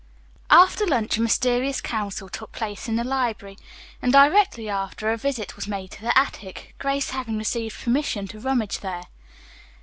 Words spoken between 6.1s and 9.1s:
attic, Grace having received permission to rummage there.